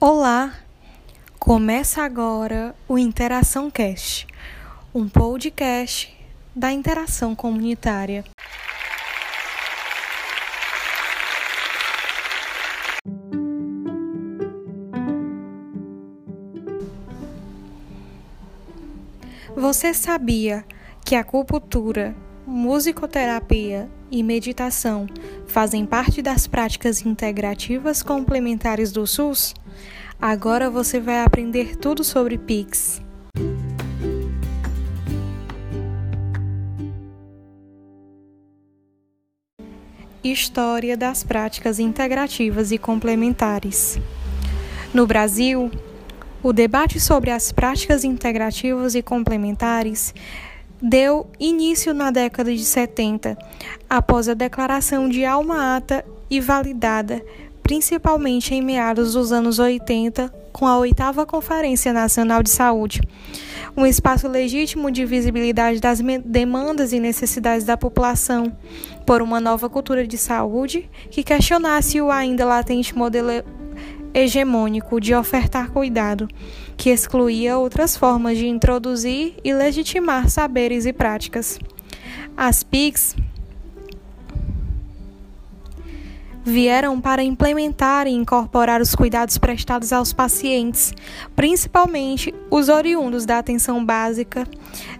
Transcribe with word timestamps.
Olá! 0.00 0.52
Começa 1.38 2.02
agora 2.02 2.74
o 2.88 2.98
Interação 2.98 3.70
Cast, 3.70 4.26
um 4.92 5.08
podcast 5.08 6.12
da 6.52 6.72
interação 6.72 7.36
comunitária. 7.36 8.24
Você 19.56 19.94
sabia 19.94 20.64
que 21.04 21.14
a 21.14 21.20
acupuntura, 21.20 22.16
musicoterapia 22.44 23.88
e 24.10 24.22
meditação 24.22 25.06
fazem 25.46 25.84
parte 25.84 26.22
das 26.22 26.46
práticas 26.46 27.04
integrativas 27.04 28.02
complementares 28.02 28.92
do 28.92 29.06
SUS? 29.06 29.54
Agora 30.20 30.68
você 30.68 30.98
vai 30.98 31.22
aprender 31.22 31.76
tudo 31.76 32.02
sobre 32.02 32.36
PICS. 32.36 33.00
História 40.24 40.96
das 40.96 41.22
práticas 41.22 41.78
integrativas 41.78 42.72
e 42.72 42.78
complementares. 42.78 43.98
No 44.92 45.06
Brasil, 45.06 45.70
o 46.42 46.52
debate 46.52 46.98
sobre 46.98 47.30
as 47.30 47.52
práticas 47.52 48.04
integrativas 48.04 48.94
e 48.94 49.02
complementares 49.02 50.14
deu 50.80 51.26
início 51.38 51.92
na 51.92 52.10
década 52.10 52.54
de 52.54 52.64
70, 52.64 53.36
após 53.88 54.28
a 54.28 54.34
declaração 54.34 55.08
de 55.08 55.24
alma 55.24 55.76
ata 55.76 56.04
e 56.30 56.40
validada, 56.40 57.22
principalmente 57.62 58.54
em 58.54 58.62
meados 58.62 59.12
dos 59.12 59.32
anos 59.32 59.58
80, 59.58 60.32
com 60.52 60.66
a 60.66 60.78
oitava 60.78 61.26
Conferência 61.26 61.92
Nacional 61.92 62.42
de 62.42 62.50
Saúde. 62.50 63.00
Um 63.76 63.86
espaço 63.86 64.26
legítimo 64.26 64.90
de 64.90 65.04
visibilidade 65.04 65.78
das 65.78 66.00
demandas 66.24 66.92
e 66.92 66.98
necessidades 66.98 67.64
da 67.64 67.76
população 67.76 68.52
por 69.06 69.22
uma 69.22 69.40
nova 69.40 69.68
cultura 69.68 70.06
de 70.06 70.18
saúde 70.18 70.88
que 71.10 71.22
questionasse 71.22 72.00
o 72.00 72.10
ainda 72.10 72.44
latente 72.44 72.96
modelo 72.96 73.30
hegemônico 74.14 75.00
de 75.00 75.14
ofertar 75.14 75.70
cuidado, 75.70 76.28
que 76.76 76.90
excluía 76.90 77.58
outras 77.58 77.96
formas 77.96 78.38
de 78.38 78.46
introduzir 78.46 79.36
e 79.44 79.52
legitimar 79.52 80.28
saberes 80.28 80.86
e 80.86 80.92
práticas. 80.92 81.58
As 82.36 82.62
PICs 82.62 83.16
vieram 86.48 87.00
para 87.00 87.22
implementar 87.22 88.06
e 88.06 88.10
incorporar 88.10 88.80
os 88.80 88.94
cuidados 88.94 89.36
prestados 89.36 89.92
aos 89.92 90.12
pacientes, 90.12 90.92
principalmente 91.36 92.34
os 92.50 92.68
oriundos 92.68 93.26
da 93.26 93.38
atenção 93.38 93.84
básica, 93.84 94.48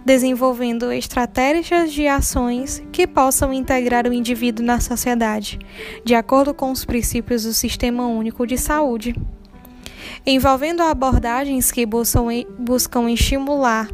desenvolvendo 0.05 0.91
estratégias 0.91 1.91
de 1.91 2.07
ações 2.07 2.81
que 2.91 3.07
possam 3.07 3.51
integrar 3.51 4.07
o 4.07 4.13
indivíduo 4.13 4.65
na 4.65 4.79
sociedade, 4.79 5.59
de 6.05 6.13
acordo 6.13 6.53
com 6.53 6.71
os 6.71 6.85
princípios 6.85 7.43
do 7.43 7.53
Sistema 7.53 8.05
Único 8.05 8.45
de 8.45 8.57
Saúde. 8.57 9.15
Envolvendo 10.25 10.81
abordagens 10.81 11.71
que 11.71 11.85
buscam, 11.85 13.11
estimular 13.11 13.89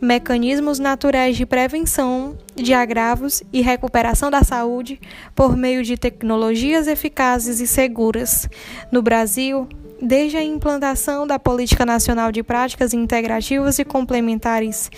mecanismos 0.00 0.78
naturais 0.78 1.36
de 1.36 1.46
prevenção 1.46 2.36
de 2.54 2.74
agravos 2.74 3.42
e 3.52 3.60
recuperação 3.60 4.30
da 4.30 4.42
saúde 4.42 5.00
por 5.34 5.56
meio 5.56 5.82
de 5.82 5.96
tecnologias 5.96 6.86
eficazes 6.86 7.60
e 7.60 7.66
seguras. 7.66 8.48
No 8.90 9.02
Brasil, 9.02 9.68
desde 10.00 10.36
a 10.36 10.42
implantação 10.42 11.26
da 11.26 11.38
Política 11.38 11.86
Nacional 11.86 12.30
de 12.30 12.42
Práticas 12.42 12.92
Integrativas 12.92 13.78
e 13.78 13.84
Complementares 13.84 14.90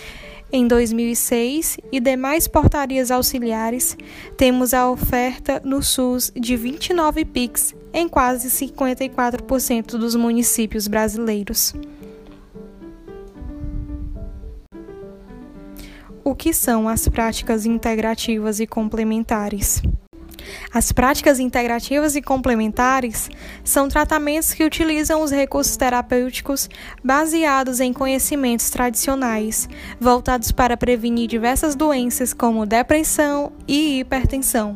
em 0.51 0.67
2006 0.67 1.77
e 1.91 1.99
demais 1.99 2.47
portarias 2.47 3.11
auxiliares, 3.11 3.95
temos 4.35 4.73
a 4.73 4.89
oferta 4.89 5.61
no 5.63 5.83
SUS 5.83 6.31
de 6.35 6.57
29 6.57 7.23
PICs 7.23 7.75
em 7.93 8.07
quase 8.07 8.49
54% 8.49 9.91
dos 9.91 10.15
municípios 10.15 10.87
brasileiros. 10.87 11.73
O 16.23 16.35
que 16.35 16.53
são 16.53 16.87
as 16.87 17.07
práticas 17.07 17.65
integrativas 17.65 18.59
e 18.59 18.67
complementares? 18.67 19.81
As 20.73 20.91
práticas 20.91 21.39
integrativas 21.39 22.15
e 22.15 22.21
complementares 22.21 23.29
são 23.63 23.87
tratamentos 23.87 24.53
que 24.53 24.63
utilizam 24.63 25.21
os 25.21 25.31
recursos 25.31 25.77
terapêuticos 25.77 26.69
baseados 27.03 27.79
em 27.79 27.93
conhecimentos 27.93 28.69
tradicionais, 28.69 29.69
voltados 29.99 30.51
para 30.51 30.77
prevenir 30.77 31.27
diversas 31.27 31.75
doenças 31.75 32.33
como 32.33 32.65
depressão 32.65 33.51
e 33.67 33.99
hipertensão. 33.99 34.75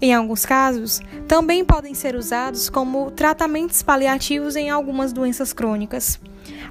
Em 0.00 0.12
alguns 0.12 0.44
casos, 0.44 1.00
também 1.26 1.64
podem 1.64 1.94
ser 1.94 2.14
usados 2.14 2.68
como 2.68 3.10
tratamentos 3.10 3.82
paliativos 3.82 4.56
em 4.56 4.70
algumas 4.70 5.12
doenças 5.12 5.52
crônicas. 5.52 6.20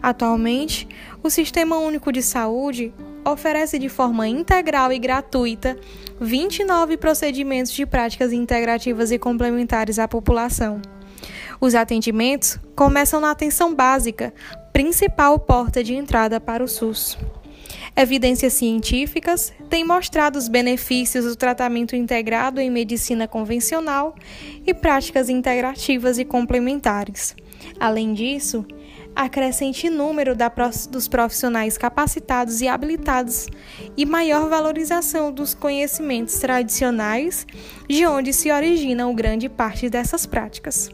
Atualmente, 0.02 0.88
o 1.24 1.30
Sistema 1.30 1.78
Único 1.78 2.12
de 2.12 2.22
Saúde 2.22 2.94
oferece 3.32 3.78
de 3.78 3.90
forma 3.90 4.28
integral 4.28 4.92
e 4.92 5.00
gratuita 5.00 5.78
29 6.20 6.98
procedimentos 6.98 7.72
de 7.72 7.86
práticas 7.86 8.34
integrativas 8.34 9.12
e 9.12 9.20
complementares 9.20 10.00
à 10.00 10.08
população. 10.08 10.82
Os 11.60 11.76
atendimentos 11.76 12.60
começam 12.76 13.20
na 13.20 13.32
atenção 13.32 13.74
básica, 13.74 14.34
principal 14.72 15.40
porta 15.40 15.84
de 15.84 15.94
entrada 15.94 16.40
para 16.40 16.64
o 16.64 16.68
SUS. 16.68 17.18
Evidências 17.96 18.54
científicas 18.54 19.52
têm 19.70 19.84
mostrado 19.84 20.38
os 20.38 20.48
benefícios 20.48 21.26
do 21.26 21.36
tratamento 21.36 21.96
integrado 21.96 22.62
em 22.62 22.70
medicina 22.70 23.28
convencional 23.28 24.16
e 24.66 24.72
práticas 24.72 25.30
integrativas 25.30 26.20
e 26.20 26.26
complementares. 26.26 27.36
Além 27.80 28.14
disso, 28.14 28.64
a 29.18 29.28
crescente 29.28 29.90
número 29.90 30.36
dos 30.92 31.08
profissionais 31.08 31.76
capacitados 31.76 32.62
e 32.62 32.68
habilitados 32.68 33.48
e 33.98 34.06
maior 34.06 34.48
valorização 34.48 35.32
dos 35.32 35.56
conhecimentos 35.56 36.36
tradicionais, 36.36 37.48
de 37.90 38.06
onde 38.06 38.32
se 38.32 38.52
originam 38.52 39.16
grande 39.16 39.50
parte 39.50 39.90
dessas 39.90 40.28
práticas. 40.28 40.92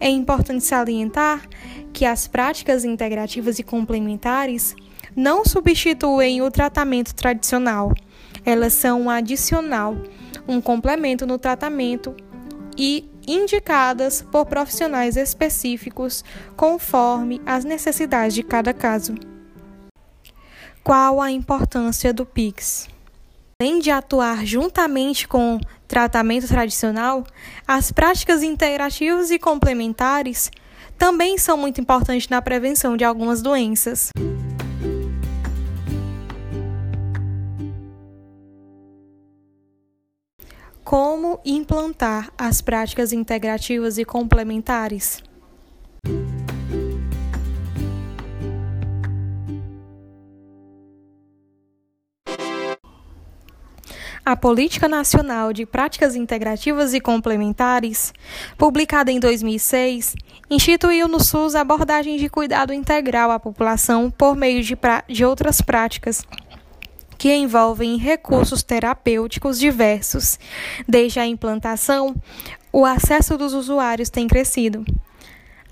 É 0.00 0.08
importante 0.08 0.64
salientar 0.64 1.48
que 1.92 2.04
as 2.04 2.26
práticas 2.26 2.84
integrativas 2.84 3.60
e 3.60 3.62
complementares 3.62 4.74
não 5.14 5.44
substituem 5.44 6.42
o 6.42 6.50
tratamento 6.50 7.14
tradicional. 7.14 7.94
Elas 8.44 8.72
são 8.72 9.02
um 9.02 9.10
adicional, 9.10 9.96
um 10.48 10.60
complemento 10.60 11.24
no 11.28 11.38
tratamento 11.38 12.12
e 12.76 13.08
indicadas 13.26 14.22
por 14.22 14.46
profissionais 14.46 15.16
específicos 15.16 16.24
conforme 16.56 17.40
as 17.46 17.64
necessidades 17.64 18.34
de 18.34 18.42
cada 18.42 18.72
caso. 18.72 19.14
Qual 20.82 21.20
a 21.20 21.30
importância 21.30 22.12
do 22.12 22.26
PIX? 22.26 22.88
Além 23.60 23.78
de 23.78 23.90
atuar 23.90 24.44
juntamente 24.44 25.28
com 25.28 25.60
tratamento 25.86 26.48
tradicional, 26.48 27.24
as 27.66 27.92
práticas 27.92 28.42
integrativas 28.42 29.30
e 29.30 29.38
complementares 29.38 30.50
também 30.98 31.38
são 31.38 31.56
muito 31.56 31.80
importantes 31.80 32.28
na 32.28 32.42
prevenção 32.42 32.96
de 32.96 33.04
algumas 33.04 33.40
doenças. 33.40 34.10
Implantar 41.54 42.32
as 42.38 42.60
práticas 42.60 43.12
integrativas 43.12 43.98
e 43.98 44.04
complementares? 44.04 45.22
A 54.24 54.36
Política 54.36 54.86
Nacional 54.86 55.52
de 55.52 55.66
Práticas 55.66 56.14
Integrativas 56.14 56.94
e 56.94 57.00
Complementares, 57.00 58.14
publicada 58.56 59.10
em 59.10 59.18
2006, 59.18 60.14
instituiu 60.48 61.08
no 61.08 61.18
SUS 61.18 61.56
abordagens 61.56 62.20
de 62.20 62.28
cuidado 62.28 62.72
integral 62.72 63.32
à 63.32 63.40
população 63.40 64.12
por 64.12 64.36
meio 64.36 64.62
de, 64.62 64.78
de 65.08 65.24
outras 65.24 65.60
práticas 65.60 66.24
que 67.22 67.32
envolvem 67.32 67.98
recursos 67.98 68.64
terapêuticos 68.64 69.56
diversos. 69.56 70.40
Desde 70.88 71.20
a 71.20 71.24
implantação, 71.24 72.16
o 72.72 72.84
acesso 72.84 73.38
dos 73.38 73.54
usuários 73.54 74.10
tem 74.10 74.26
crescido. 74.26 74.84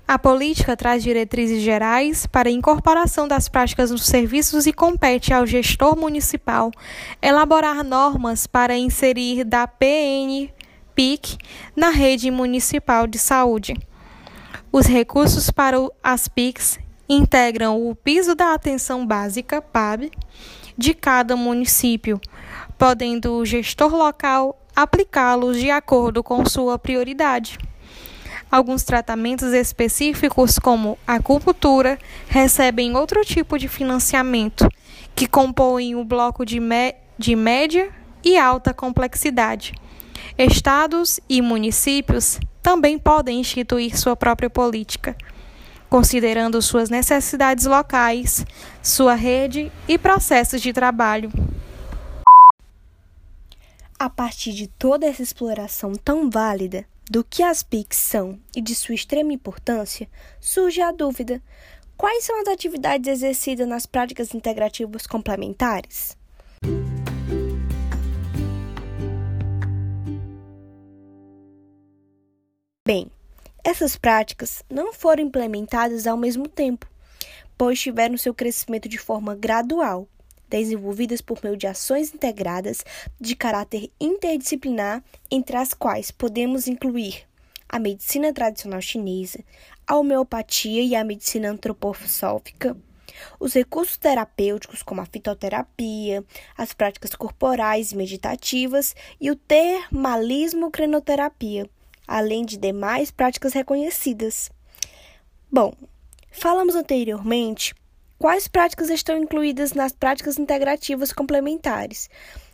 A 0.07 0.17
política 0.17 0.77
traz 0.77 1.03
diretrizes 1.03 1.61
gerais 1.61 2.25
para 2.25 2.47
a 2.47 2.51
incorporação 2.53 3.27
das 3.27 3.49
práticas 3.49 3.91
nos 3.91 4.05
serviços 4.05 4.65
e 4.65 4.71
compete 4.71 5.33
ao 5.33 5.45
gestor 5.45 5.97
municipal 5.97 6.71
elaborar 7.21 7.83
normas 7.83 8.47
para 8.47 8.77
inserir 8.77 9.43
da 9.43 9.67
PNPIC 9.67 11.37
na 11.75 11.89
rede 11.89 12.31
municipal 12.31 13.05
de 13.05 13.19
saúde. 13.19 13.73
Os 14.71 14.85
recursos 14.85 15.51
para 15.51 15.75
as 16.01 16.29
PICs 16.29 16.79
integram 17.09 17.85
o 17.85 17.93
piso 17.93 18.35
da 18.35 18.53
atenção 18.53 19.05
básica, 19.05 19.61
PAB, 19.61 20.09
de 20.77 20.93
cada 20.93 21.35
município, 21.35 22.19
podendo 22.77 23.33
o 23.33 23.45
gestor 23.45 23.93
local 23.93 24.57
aplicá-los 24.75 25.57
de 25.57 25.69
acordo 25.69 26.23
com 26.23 26.45
sua 26.45 26.79
prioridade. 26.79 27.57
Alguns 28.49 28.83
tratamentos 28.83 29.53
específicos, 29.53 30.59
como 30.59 30.97
a 31.07 31.15
acupuntura, 31.15 31.97
recebem 32.27 32.95
outro 32.95 33.23
tipo 33.23 33.57
de 33.57 33.67
financiamento, 33.67 34.67
que 35.15 35.27
compõem 35.27 35.95
o 35.95 36.03
bloco 36.03 36.45
de, 36.45 36.59
de 37.17 37.35
média 37.35 37.89
e 38.23 38.37
alta 38.37 38.73
complexidade. 38.73 39.73
Estados 40.37 41.19
e 41.29 41.41
municípios 41.41 42.39
também 42.61 42.97
podem 42.97 43.39
instituir 43.39 43.97
sua 43.97 44.15
própria 44.15 44.49
política, 44.49 45.15
considerando 45.91 46.61
suas 46.61 46.89
necessidades 46.89 47.65
locais, 47.65 48.45
sua 48.81 49.13
rede 49.13 49.69
e 49.89 49.97
processos 49.97 50.61
de 50.61 50.71
trabalho. 50.71 51.29
A 53.99 54.09
partir 54.09 54.53
de 54.53 54.67
toda 54.67 55.05
essa 55.05 55.21
exploração 55.21 55.91
tão 55.91 56.29
válida 56.29 56.85
do 57.09 57.25
que 57.25 57.43
as 57.43 57.61
PICs 57.61 57.97
são 57.97 58.39
e 58.55 58.61
de 58.61 58.73
sua 58.73 58.95
extrema 58.95 59.33
importância, 59.33 60.07
surge 60.39 60.81
a 60.81 60.93
dúvida: 60.93 61.43
quais 61.97 62.23
são 62.23 62.39
as 62.41 62.47
atividades 62.47 63.09
exercidas 63.09 63.67
nas 63.67 63.85
práticas 63.85 64.33
integrativas 64.33 65.05
complementares? 65.05 66.17
Bem, 72.87 73.11
essas 73.63 73.95
práticas 73.95 74.63
não 74.69 74.91
foram 74.91 75.23
implementadas 75.23 76.07
ao 76.07 76.17
mesmo 76.17 76.47
tempo, 76.47 76.87
pois 77.57 77.79
tiveram 77.79 78.17
seu 78.17 78.33
crescimento 78.33 78.89
de 78.89 78.97
forma 78.97 79.35
gradual, 79.35 80.07
desenvolvidas 80.49 81.21
por 81.21 81.39
meio 81.43 81.55
de 81.55 81.67
ações 81.67 82.13
integradas 82.13 82.83
de 83.19 83.35
caráter 83.35 83.91
interdisciplinar, 83.99 85.03
entre 85.29 85.55
as 85.55 85.73
quais 85.73 86.09
podemos 86.09 86.67
incluir 86.67 87.23
a 87.69 87.79
medicina 87.79 88.33
tradicional 88.33 88.81
chinesa, 88.81 89.39
a 89.87 89.95
homeopatia 89.95 90.81
e 90.81 90.95
a 90.95 91.03
medicina 91.03 91.49
antroposófica, 91.51 92.75
os 93.39 93.53
recursos 93.53 93.95
terapêuticos, 93.95 94.81
como 94.81 95.01
a 95.01 95.05
fitoterapia, 95.05 96.25
as 96.57 96.73
práticas 96.73 97.13
corporais 97.13 97.91
e 97.91 97.95
meditativas 97.95 98.95
e 99.19 99.29
o 99.29 99.35
termalismo 99.35 100.71
crenoterapia 100.71 101.69
além 102.11 102.45
de 102.45 102.57
demais 102.57 103.09
práticas 103.09 103.53
reconhecidas. 103.53 104.49
Bom, 105.51 105.73
falamos 106.31 106.75
anteriormente 106.75 107.73
quais 108.19 108.47
práticas 108.47 108.89
estão 108.89 109.17
incluídas 109.17 109.73
nas 109.73 109.91
práticas 109.91 110.37
integrativas 110.37 111.11
complementares 111.11 112.09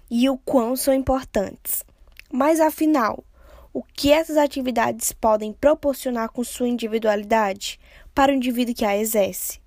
e 0.10 0.30
o 0.30 0.38
quão 0.38 0.76
são 0.76 0.94
importantes. 0.94 1.84
Mas 2.32 2.60
afinal, 2.60 3.24
o 3.74 3.84
que 3.84 4.12
essas 4.12 4.38
atividades 4.38 5.12
podem 5.12 5.52
proporcionar 5.52 6.30
com 6.30 6.44
sua 6.44 6.68
individualidade 6.68 7.80
para 8.14 8.32
o 8.32 8.36
indivíduo 8.36 8.76
que 8.76 8.86
a 8.86 8.98
exerce? 8.98 9.60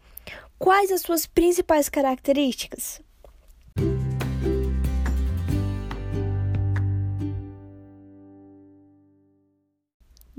Quais 0.59 0.91
as 0.91 1.03
suas 1.03 1.27
principais 1.27 1.89
características? 1.89 3.01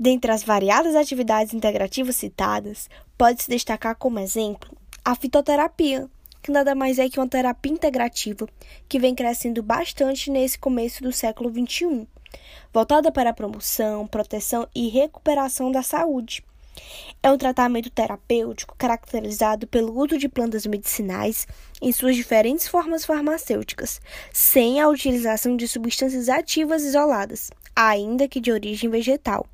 Dentre 0.02 0.32
as 0.32 0.42
variadas 0.42 0.96
atividades 0.96 1.54
integrativas 1.54 2.16
citadas, 2.16 2.90
pode-se 3.16 3.48
destacar 3.48 3.94
como 3.94 4.18
exemplo 4.18 4.76
a 5.04 5.14
fitoterapia, 5.14 6.10
que 6.42 6.50
nada 6.50 6.74
mais 6.74 6.98
é 6.98 7.08
que 7.08 7.20
uma 7.20 7.28
terapia 7.28 7.70
integrativa 7.70 8.48
que 8.88 8.98
vem 8.98 9.14
crescendo 9.14 9.62
bastante 9.62 10.28
nesse 10.28 10.58
começo 10.58 11.04
do 11.04 11.12
século 11.12 11.48
XXI, 11.50 12.08
voltada 12.74 13.12
para 13.12 13.30
a 13.30 13.32
promoção, 13.32 14.04
proteção 14.08 14.66
e 14.74 14.88
recuperação 14.88 15.70
da 15.70 15.84
saúde. 15.84 16.44
É 17.22 17.30
um 17.30 17.38
tratamento 17.38 17.88
terapêutico 17.88 18.74
caracterizado 18.76 19.68
pelo 19.68 19.96
uso 19.96 20.18
de 20.18 20.28
plantas 20.28 20.66
medicinais 20.66 21.46
em 21.80 21.92
suas 21.92 22.16
diferentes 22.16 22.66
formas 22.66 23.04
farmacêuticas, 23.04 24.00
sem 24.32 24.80
a 24.80 24.88
utilização 24.88 25.56
de 25.56 25.68
substâncias 25.68 26.28
ativas 26.28 26.82
isoladas, 26.82 27.52
ainda 27.76 28.26
que 28.26 28.40
de 28.40 28.50
origem 28.50 28.90
vegetal. 28.90 29.46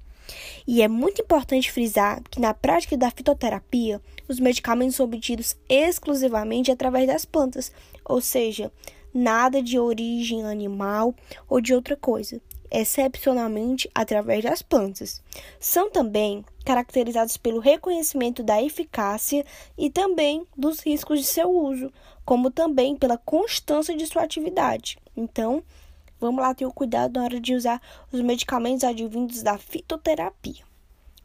E 0.66 0.82
é 0.82 0.88
muito 0.88 1.22
importante 1.22 1.72
frisar 1.72 2.22
que 2.30 2.40
na 2.40 2.52
prática 2.52 2.96
da 2.96 3.10
fitoterapia, 3.10 4.00
os 4.28 4.38
medicamentos 4.38 4.96
são 4.96 5.06
obtidos 5.06 5.56
exclusivamente 5.68 6.70
através 6.70 7.06
das 7.06 7.24
plantas, 7.24 7.72
ou 8.04 8.20
seja, 8.20 8.70
nada 9.12 9.62
de 9.62 9.78
origem 9.78 10.44
animal 10.44 11.14
ou 11.48 11.60
de 11.60 11.74
outra 11.74 11.96
coisa, 11.96 12.40
excepcionalmente 12.70 13.90
através 13.94 14.44
das 14.44 14.62
plantas. 14.62 15.22
São 15.58 15.90
também 15.90 16.44
caracterizados 16.64 17.36
pelo 17.36 17.60
reconhecimento 17.60 18.42
da 18.42 18.62
eficácia 18.62 19.44
e 19.76 19.90
também 19.90 20.46
dos 20.56 20.80
riscos 20.80 21.20
de 21.20 21.26
seu 21.26 21.50
uso, 21.50 21.90
como 22.24 22.50
também 22.50 22.94
pela 22.94 23.16
constância 23.16 23.96
de 23.96 24.06
sua 24.06 24.22
atividade. 24.22 24.98
Então, 25.16 25.62
Vamos 26.20 26.42
lá 26.42 26.54
ter 26.54 26.66
o 26.66 26.72
cuidado 26.72 27.14
na 27.14 27.24
hora 27.24 27.40
de 27.40 27.54
usar 27.54 27.80
os 28.12 28.20
medicamentos 28.20 28.84
advindos 28.84 29.42
da 29.42 29.56
fitoterapia. 29.56 30.64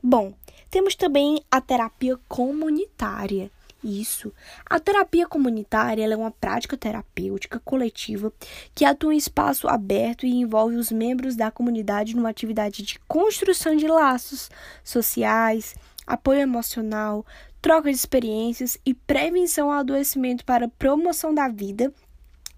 Bom, 0.01 0.34
temos 0.69 0.95
também 0.95 1.42
a 1.50 1.62
terapia 1.62 2.18
comunitária. 2.28 3.50
Isso. 3.84 4.31
A 4.66 4.80
terapia 4.80 5.28
comunitária 5.28 6.06
é 6.06 6.16
uma 6.16 6.31
prática 6.31 6.78
terapêutica 6.78 7.60
coletiva 7.60 8.31
que 8.74 8.86
atua 8.86 9.13
em 9.13 9.18
espaço 9.18 9.68
aberto 9.68 10.25
e 10.25 10.36
envolve 10.36 10.78
os 10.78 10.90
membros 10.90 11.36
da 11.36 11.51
comunidade 11.51 12.16
numa 12.16 12.30
atividade 12.30 12.81
de 12.81 12.98
construção 13.07 13.75
de 13.75 13.88
laços 13.88 14.50
sociais, 14.84 15.75
apoio 16.07 16.39
emocional, 16.39 17.25
troca 17.62 17.89
de 17.89 17.96
experiências 17.96 18.78
e 18.86 18.94
prevenção 18.94 19.69
ao 19.69 19.80
adoecimento 19.80 20.46
para 20.46 20.69
promoção 20.69 21.34
da 21.34 21.50
vida 21.50 21.94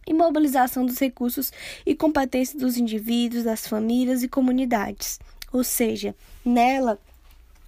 e 0.06 0.14
mobilização 0.14 0.86
dos 0.86 1.00
recursos 1.00 1.52
e 1.86 1.96
competências 1.96 2.62
dos 2.62 2.78
indivíduos, 2.78 3.44
das 3.44 3.68
famílias 3.68 4.24
e 4.24 4.28
comunidades. 4.28 5.20
Ou 5.52 5.64
seja, 5.64 6.16
nela, 6.44 7.00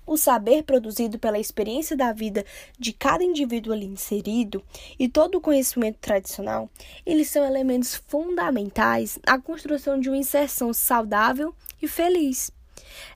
o 0.08 0.16
saber 0.16 0.64
produzido 0.64 1.20
pela 1.20 1.38
experiência 1.38 1.96
da 1.96 2.14
vida 2.14 2.46
de 2.80 2.94
cada 2.94 3.24
indivíduo 3.24 3.74
ali 3.74 3.86
inserido 3.86 4.64
e 4.98 5.10
todo 5.10 5.36
o 5.36 5.42
conhecimento 5.42 5.98
tradicional, 6.00 6.70
eles 7.06 7.30
são 7.30 7.46
elementos 7.46 7.96
fundamentais 8.08 9.20
na 9.28 9.38
construção 9.40 10.00
de 10.00 10.10
uma 10.10 10.18
inserção 10.18 10.74
saudável 10.74 11.54
e 11.82 11.88
feliz. 11.88 12.50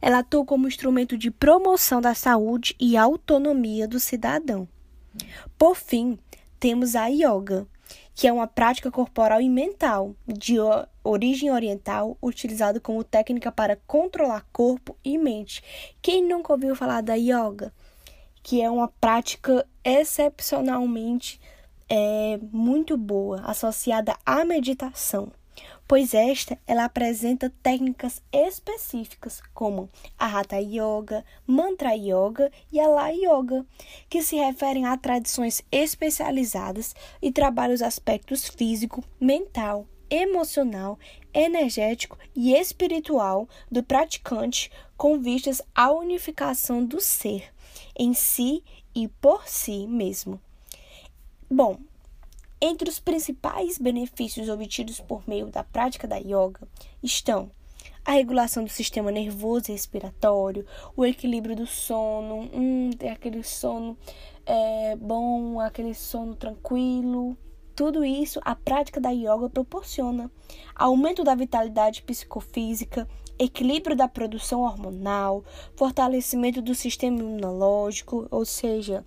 Ela 0.02 0.20
atua 0.20 0.46
como 0.46 0.68
instrumento 0.68 1.18
de 1.18 1.32
promoção 1.32 2.02
da 2.02 2.14
saúde 2.14 2.76
e 2.80 2.98
autonomia 2.98 3.88
do 3.88 4.00
cidadão. 4.00 4.68
Por 5.58 5.76
fim, 5.76 6.20
temos 6.60 6.96
a 6.96 7.08
yoga, 7.08 7.66
que 8.14 8.28
é 8.28 8.34
uma 8.34 8.48
prática 8.48 8.92
corporal 8.92 9.42
e 9.42 9.50
mental 9.50 10.16
de 10.28 10.56
origem 11.04 11.52
oriental, 11.52 12.18
utilizada 12.22 12.80
como 12.80 13.04
técnica 13.04 13.52
para 13.52 13.78
controlar 13.88 14.46
corpo 14.52 14.98
e 15.04 15.18
mente. 15.18 15.64
Quem 16.02 16.24
nunca 16.24 16.54
ouviu 16.54 16.76
falar 16.76 17.02
da 17.02 17.16
yoga? 17.16 17.74
Que 18.44 18.62
é 18.62 18.70
uma 18.70 18.88
prática 18.88 19.66
excepcionalmente 19.84 21.40
é, 21.90 22.40
muito 22.52 22.98
boa, 22.98 23.42
associada 23.42 24.16
à 24.26 24.46
meditação 24.46 25.32
pois 25.92 26.14
esta 26.14 26.58
ela 26.66 26.86
apresenta 26.86 27.52
técnicas 27.62 28.22
específicas 28.32 29.42
como 29.54 29.90
a 30.18 30.26
Hatha 30.26 30.56
Yoga, 30.56 31.26
Mantra 31.46 31.94
Yoga 31.94 32.50
e 32.72 32.80
a 32.80 32.88
La 32.88 33.10
Yoga, 33.10 33.66
que 34.10 34.22
se 34.22 34.38
referem 34.38 34.86
a 34.86 34.96
tradições 34.96 35.62
especializadas 35.70 36.96
e 37.22 37.30
trabalham 37.30 37.76
os 37.76 37.82
aspectos 37.82 38.48
físico, 38.48 39.04
mental, 39.20 39.86
emocional, 40.10 40.98
energético 41.34 42.18
e 42.34 42.54
espiritual 42.54 43.46
do 43.70 43.84
praticante 43.84 44.72
com 44.96 45.20
vistas 45.20 45.62
à 45.76 45.92
unificação 45.92 46.86
do 46.86 47.02
ser 47.02 47.54
em 48.00 48.14
si 48.14 48.64
e 48.96 49.10
por 49.10 49.46
si 49.46 49.86
mesmo. 49.88 50.40
Bom, 51.50 51.78
entre 52.62 52.90
os 52.90 53.00
principais 53.00 53.78
benefícios 53.78 54.48
obtidos 54.48 55.00
por 55.00 55.28
meio 55.28 55.48
da 55.48 55.64
prática 55.64 56.08
da 56.08 56.18
yoga 56.18 56.68
estão 57.02 57.50
a 58.06 58.12
regulação 58.14 58.64
do 58.64 58.70
sistema 58.70 59.12
nervoso 59.12 59.70
e 59.70 59.74
respiratório, 59.74 60.66
o 60.96 61.06
equilíbrio 61.06 61.56
do 61.56 61.68
sono, 61.68 62.50
hum, 62.54 62.90
aquele 63.12 63.44
sono 63.44 63.98
é, 64.46 64.96
bom, 64.96 65.60
aquele 65.60 65.94
sono 65.94 66.36
tranquilo, 66.36 67.38
Tudo 67.76 68.04
isso 68.04 68.40
a 68.44 68.54
prática 68.54 69.00
da 69.00 69.12
yoga 69.12 69.50
proporciona. 69.50 70.30
Aumento 70.76 71.24
da 71.24 71.34
vitalidade 71.34 72.04
psicofísica, 72.04 73.08
equilíbrio 73.40 73.96
da 73.96 74.08
produção 74.08 74.62
hormonal, 74.62 75.44
fortalecimento 75.76 76.62
do 76.62 76.76
sistema 76.76 77.20
imunológico, 77.20 78.28
ou 78.30 78.46
seja, 78.46 79.06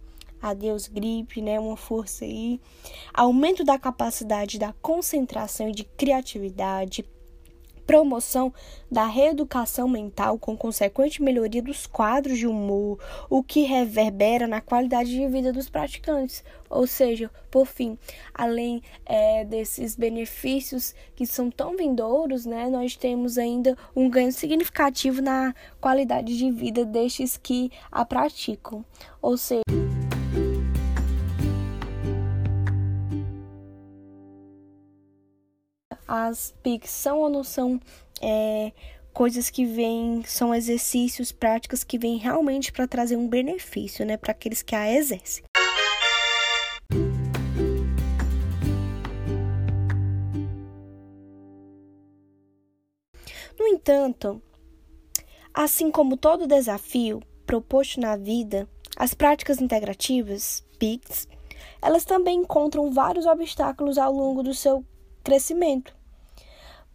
adeus 0.51 0.87
gripe, 0.87 1.41
né, 1.41 1.59
uma 1.59 1.77
força 1.77 2.25
aí, 2.25 2.61
aumento 3.13 3.65
da 3.65 3.79
capacidade 3.79 4.59
da 4.59 4.73
concentração 4.75 5.69
e 5.69 5.73
de 5.73 5.85
criatividade, 5.85 7.05
promoção 7.87 8.53
da 8.91 9.07
reeducação 9.07 9.89
mental 9.89 10.39
com 10.39 10.57
consequente 10.57 11.23
melhoria 11.23 11.63
dos 11.63 11.87
quadros 11.87 12.39
de 12.39 12.47
humor, 12.47 12.99
o 13.29 13.43
que 13.43 13.63
reverbera 13.63 14.47
na 14.47 14.61
qualidade 14.61 15.11
de 15.11 15.27
vida 15.29 15.53
dos 15.53 15.69
praticantes. 15.69 16.43
Ou 16.71 16.87
seja, 16.87 17.31
por 17.51 17.67
fim, 17.67 17.99
além 18.33 18.83
é, 19.05 19.45
desses 19.45 19.95
benefícios 19.95 20.95
que 21.15 21.27
são 21.27 21.51
tão 21.51 21.77
vindouros, 21.77 22.47
né, 22.47 22.69
nós 22.69 22.97
temos 22.97 23.39
ainda 23.39 23.77
um 23.95 24.09
ganho 24.09 24.33
significativo 24.33 25.21
na 25.21 25.55
qualidade 25.81 26.37
de 26.37 26.51
vida 26.51 26.85
destes 26.85 27.37
que 27.37 27.71
a 27.93 28.05
praticam. 28.05 28.85
Ou 29.21 29.37
seja, 29.37 29.84
as 36.07 36.55
PICs 36.63 36.91
são 36.91 37.19
ou 37.19 37.31
não 37.31 37.45
são 37.45 37.81
é, 38.21 38.73
coisas 39.13 39.49
que 39.49 39.65
vêm, 39.65 40.23
são 40.27 40.55
exercícios, 40.55 41.31
práticas 41.31 41.85
que 41.85 41.99
vêm 41.99 42.17
realmente 42.17 42.73
para 42.73 42.87
trazer 42.87 43.17
um 43.17 43.29
benefício, 43.29 44.05
né, 44.05 44.17
para 44.17 44.33
aqueles 44.33 44.63
que 44.63 44.75
a 44.75 44.93
exercem. 44.93 45.45
No 53.59 53.69
entanto, 53.69 54.43
assim 55.55 55.91
como 55.91 56.17
todo 56.17 56.47
desafio 56.47 57.23
proposto 57.47 58.01
na 58.01 58.17
vida, 58.17 58.69
as 58.97 59.15
práticas 59.15 59.61
integrativas, 59.61 60.65
PICs, 60.79 61.29
elas 61.81 62.05
também 62.05 62.41
encontram 62.41 62.93
vários 62.93 63.27
obstáculos 63.27 63.97
ao 63.97 64.13
longo 64.13 64.43
do 64.43 64.53
seu 64.53 64.85
crescimento 65.25 65.93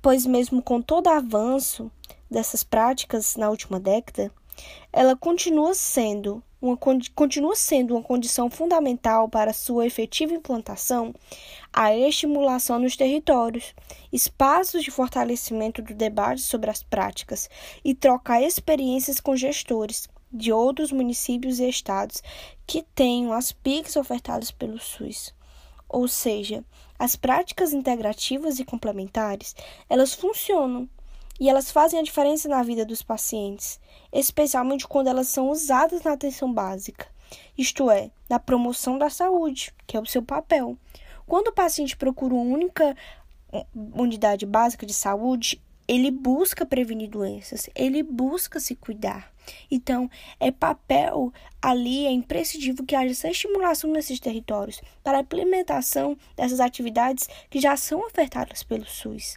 pois, 0.01 0.25
mesmo 0.25 0.61
com 0.61 0.81
todo 0.81 1.07
avanço 1.07 1.91
dessas 2.29 2.63
práticas 2.63 3.35
na 3.35 3.49
última 3.49 3.79
década, 3.79 4.31
ela 4.91 5.15
continua 5.15 5.73
sendo 5.73 6.43
uma, 6.61 6.77
continua 7.15 7.55
sendo 7.55 7.95
uma 7.95 8.03
condição 8.03 8.49
fundamental 8.49 9.29
para 9.29 9.53
sua 9.53 9.85
efetiva 9.85 10.33
implantação 10.33 11.13
a 11.71 11.95
estimulação 11.95 12.79
nos 12.79 12.97
territórios, 12.97 13.73
espaços 14.11 14.83
de 14.83 14.91
fortalecimento 14.91 15.81
do 15.81 15.93
debate 15.93 16.41
sobre 16.41 16.69
as 16.69 16.83
práticas 16.83 17.49
e 17.83 17.95
trocar 17.95 18.41
experiências 18.41 19.21
com 19.21 19.35
gestores 19.35 20.09
de 20.31 20.51
outros 20.51 20.91
municípios 20.91 21.59
e 21.59 21.69
estados 21.69 22.21
que 22.67 22.83
tenham 22.93 23.31
as 23.31 23.51
PICs 23.51 23.95
ofertadas 23.95 24.51
pelo 24.51 24.77
SUS. 24.79 25.33
Ou 25.89 26.07
seja, 26.07 26.63
as 26.97 27.15
práticas 27.15 27.73
integrativas 27.73 28.59
e 28.59 28.63
complementares, 28.65 29.55
elas 29.89 30.13
funcionam 30.13 30.87
e 31.39 31.49
elas 31.49 31.71
fazem 31.71 31.99
a 31.99 32.03
diferença 32.03 32.47
na 32.47 32.61
vida 32.61 32.85
dos 32.85 33.01
pacientes, 33.01 33.79
especialmente 34.13 34.87
quando 34.87 35.07
elas 35.07 35.27
são 35.27 35.49
usadas 35.49 36.03
na 36.03 36.13
atenção 36.13 36.53
básica, 36.53 37.07
isto 37.57 37.89
é, 37.89 38.11
na 38.29 38.37
promoção 38.39 38.97
da 38.97 39.09
saúde, 39.09 39.73
que 39.87 39.97
é 39.97 39.99
o 39.99 40.05
seu 40.05 40.21
papel. 40.21 40.77
Quando 41.25 41.47
o 41.47 41.53
paciente 41.53 41.95
procura 41.95 42.33
uma 42.33 42.53
única 42.53 42.95
unidade 43.73 44.45
básica 44.45 44.85
de 44.85 44.93
saúde, 44.93 45.61
ele 45.89 46.11
busca 46.11 46.67
prevenir 46.67 47.09
doenças, 47.09 47.67
ele 47.73 48.03
busca 48.03 48.59
se 48.59 48.75
cuidar. 48.75 49.33
Então, 49.71 50.07
é 50.39 50.51
papel 50.51 51.33
ali, 51.59 52.05
é 52.05 52.11
imprescindível 52.11 52.85
que 52.85 52.95
haja 52.95 53.09
essa 53.09 53.27
estimulação 53.27 53.91
nesses 53.91 54.19
territórios 54.19 54.79
para 55.03 55.17
a 55.17 55.21
implementação 55.21 56.15
dessas 56.35 56.59
atividades 56.59 57.27
que 57.49 57.59
já 57.59 57.75
são 57.75 58.05
ofertadas 58.05 58.61
pelo 58.61 58.85
SUS. 58.85 59.35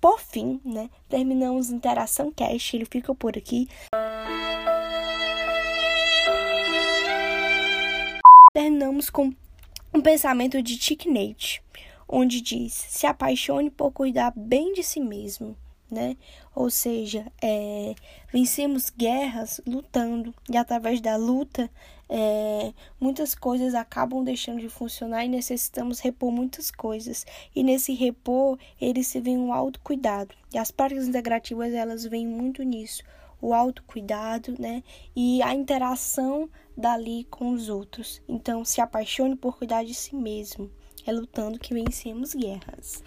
Por 0.00 0.18
fim, 0.18 0.62
né, 0.64 0.88
terminamos 1.10 1.68
Interação 1.68 2.32
Cast, 2.32 2.74
ele 2.74 2.86
fica 2.86 3.14
por 3.14 3.36
aqui. 3.36 3.68
Terminamos 8.52 9.08
com 9.10 9.32
um 9.94 10.00
pensamento 10.00 10.60
de 10.60 10.76
Chick 10.76 11.08
Nate, 11.08 11.62
onde 12.08 12.40
diz: 12.40 12.72
se 12.72 13.06
apaixone 13.06 13.70
por 13.70 13.92
cuidar 13.92 14.32
bem 14.34 14.72
de 14.72 14.82
si 14.82 15.00
mesmo. 15.00 15.56
Né? 15.88 16.16
Ou 16.54 16.70
seja, 16.70 17.26
é, 17.42 17.96
vencemos 18.32 18.90
guerras 18.90 19.60
lutando, 19.66 20.32
e 20.48 20.56
através 20.56 21.00
da 21.00 21.16
luta, 21.16 21.68
é, 22.08 22.72
muitas 23.00 23.34
coisas 23.34 23.74
acabam 23.74 24.22
deixando 24.22 24.60
de 24.60 24.68
funcionar 24.68 25.24
e 25.24 25.28
necessitamos 25.28 25.98
repor 25.98 26.30
muitas 26.30 26.70
coisas. 26.70 27.26
E 27.56 27.64
nesse 27.64 27.92
repor, 27.92 28.56
ele 28.80 29.02
se 29.02 29.20
vem 29.20 29.36
um 29.36 29.52
autocuidado. 29.52 30.32
E 30.54 30.58
as 30.58 30.70
práticas 30.70 31.08
integrativas, 31.08 31.72
elas 31.72 32.04
vêm 32.04 32.24
muito 32.24 32.62
nisso 32.62 33.02
o 33.40 33.54
autocuidado, 33.54 34.54
né? 34.58 34.82
E 35.14 35.42
a 35.42 35.54
interação 35.54 36.48
dali 36.76 37.24
com 37.24 37.52
os 37.52 37.68
outros. 37.68 38.22
Então, 38.28 38.64
se 38.64 38.80
apaixone 38.80 39.36
por 39.36 39.56
cuidar 39.56 39.84
de 39.84 39.94
si 39.94 40.14
mesmo. 40.14 40.70
É 41.06 41.12
lutando 41.12 41.58
que 41.58 41.74
vencemos 41.74 42.34
guerras. 42.34 43.02